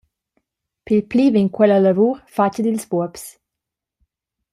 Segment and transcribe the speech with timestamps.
[0.85, 3.23] Pil pli vegn quella lavur fatga dils buobs.